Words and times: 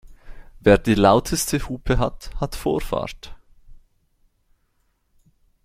Wer 0.59 0.79
die 0.79 0.95
lauteste 0.95 1.59
Hupe 1.69 1.99
hat, 1.99 2.31
hat 2.39 2.55
Vorfahrt. 2.55 3.35